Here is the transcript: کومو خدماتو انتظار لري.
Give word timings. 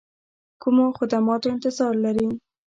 کومو 0.61 0.85
خدماتو 0.97 1.47
انتظار 1.53 1.93
لري. 2.03 2.27